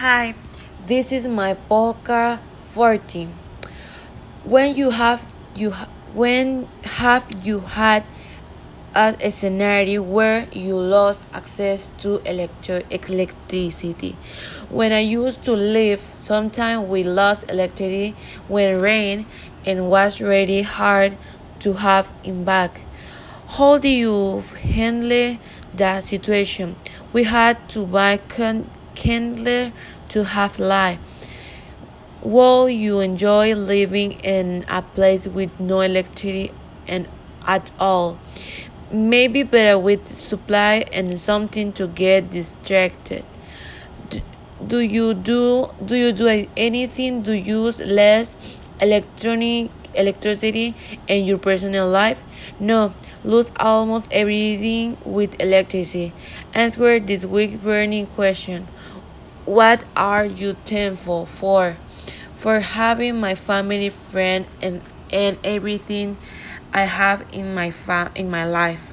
[0.00, 0.34] Hi,
[0.86, 2.40] this is my podcast
[2.72, 3.34] 14.
[4.44, 5.72] When you have you
[6.14, 8.04] when have you had
[8.94, 14.16] a, a scenario where you lost access to electro- electricity?
[14.70, 18.16] When I used to live, sometimes we lost electricity
[18.48, 19.26] when rain
[19.66, 21.18] and was really hard
[21.58, 22.80] to have it back.
[23.48, 25.36] How do you handle
[25.74, 26.76] that situation?
[27.12, 28.70] We had to buy can-
[29.00, 29.72] candle
[30.10, 30.98] to have light.
[32.22, 36.52] Will you enjoy living in a place with no electricity
[36.86, 37.08] and
[37.46, 38.18] at all?
[38.92, 43.24] Maybe better with supply and something to get distracted.
[44.10, 44.20] Do,
[44.66, 48.36] do you do do you do anything to use less
[48.80, 50.74] electronic electricity
[51.06, 52.22] in your personal life?
[52.58, 52.94] No,
[53.24, 56.12] lose almost everything with electricity.
[56.54, 58.66] Answer this week burning question.
[59.44, 61.76] What are you thankful for?
[62.36, 66.16] For having my family, friend, and, and everything
[66.72, 68.89] I have in my fa- in my life.